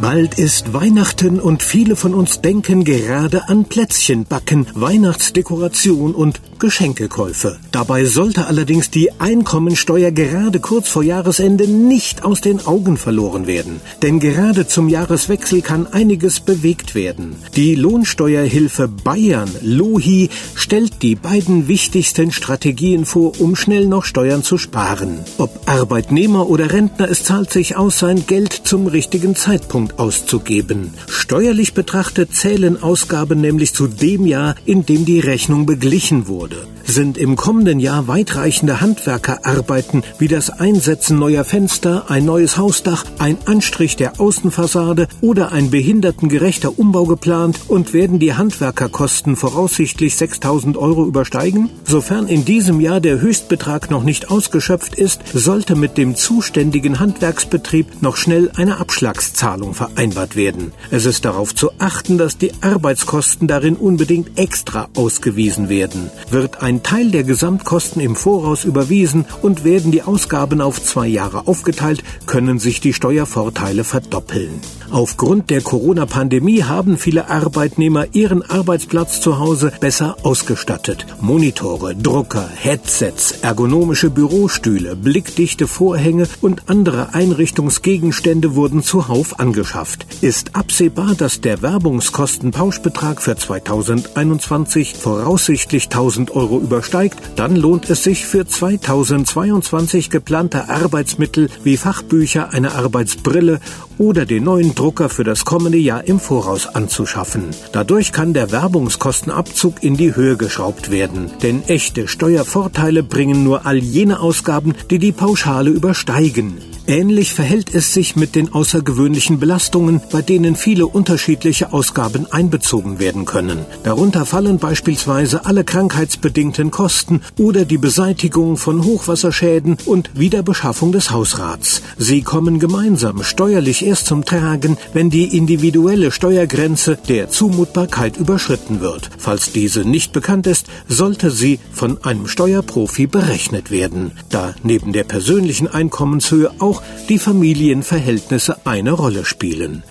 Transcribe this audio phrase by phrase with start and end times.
[0.00, 7.58] Bald ist Weihnachten und viele von uns denken gerade an Plätzchenbacken, Weihnachtsdekoration und Geschenkekäufe.
[7.72, 13.80] Dabei sollte allerdings die Einkommensteuer gerade kurz vor Jahresende nicht aus den Augen verloren werden.
[14.02, 17.34] Denn gerade zum Jahreswechsel kann einiges bewegt werden.
[17.56, 24.58] Die Lohnsteuerhilfe Bayern, LOHI, stellt die beiden wichtigsten Strategien vor, um schnell noch Steuern zu
[24.58, 25.18] sparen.
[25.38, 30.92] Ob Arbeitnehmer oder Rentner, es zahlt sich aus, sein Geld zum richtigen Zeitpunkt Zeitpunkt auszugeben.
[31.08, 37.18] Steuerlich betrachtet zählen Ausgaben nämlich zu dem Jahr, in dem die Rechnung beglichen wurde sind
[37.18, 43.96] im kommenden Jahr weitreichende Handwerkerarbeiten wie das Einsetzen neuer Fenster, ein neues Hausdach, ein Anstrich
[43.96, 51.68] der Außenfassade oder ein behindertengerechter Umbau geplant und werden die Handwerkerkosten voraussichtlich 6000 Euro übersteigen?
[51.84, 58.02] Sofern in diesem Jahr der Höchstbetrag noch nicht ausgeschöpft ist, sollte mit dem zuständigen Handwerksbetrieb
[58.02, 60.72] noch schnell eine Abschlagszahlung vereinbart werden.
[60.90, 66.10] Es ist darauf zu achten, dass die Arbeitskosten darin unbedingt extra ausgewiesen werden.
[66.30, 71.08] Wird ein ein Teil der Gesamtkosten im Voraus überwiesen und werden die Ausgaben auf zwei
[71.08, 74.60] Jahre aufgeteilt, können sich die Steuervorteile verdoppeln.
[74.90, 81.06] Aufgrund der Corona-Pandemie haben viele Arbeitnehmer ihren Arbeitsplatz zu Hause besser ausgestattet.
[81.20, 90.06] Monitore, Drucker, Headsets, ergonomische Bürostühle, blickdichte Vorhänge und andere Einrichtungsgegenstände wurden zuhauf angeschafft.
[90.22, 98.24] Ist absehbar, dass der Werbungskostenpauschbetrag für 2021 voraussichtlich 1000 Euro übersteigt, dann lohnt es sich
[98.24, 103.60] für 2022 geplante Arbeitsmittel wie Fachbücher, eine Arbeitsbrille
[103.98, 107.50] oder den neuen Drucker für das kommende Jahr im Voraus anzuschaffen.
[107.72, 111.32] Dadurch kann der Werbungskostenabzug in die Höhe geschraubt werden.
[111.42, 116.58] Denn echte Steuervorteile bringen nur all jene Ausgaben, die die Pauschale übersteigen.
[116.88, 123.26] Ähnlich verhält es sich mit den außergewöhnlichen Belastungen, bei denen viele unterschiedliche Ausgaben einbezogen werden
[123.26, 123.66] können.
[123.82, 131.82] Darunter fallen beispielsweise alle krankheitsbedingten Kosten oder die Beseitigung von Hochwasserschäden und Wiederbeschaffung des Hausrats.
[131.98, 139.10] Sie kommen gemeinsam steuerlich erst zum Tragen, wenn die individuelle Steuergrenze der Zumutbarkeit überschritten wird.
[139.18, 145.04] Falls diese nicht bekannt ist, sollte sie von einem Steuerprofi berechnet werden, da neben der
[145.04, 149.82] persönlichen Einkommenshöhe auch auch die Familienverhältnisse eine Rolle spielen.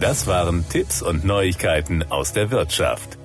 [0.00, 3.17] Das waren Tipps und Neuigkeiten aus der Wirtschaft.